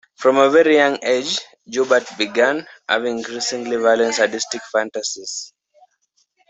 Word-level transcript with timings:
From 0.15 0.37
a 0.37 0.49
very 0.49 0.77
young 0.77 0.97
age, 1.03 1.39
Joubert 1.69 2.07
began 2.17 2.65
having 2.89 3.19
increasingly 3.19 3.75
violent 3.75 4.15
sadistic 4.15 4.63
fantasies. 4.73 5.53